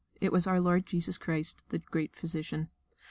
[0.19, 2.69] It was our Lord Jesus Christ the Great Physician.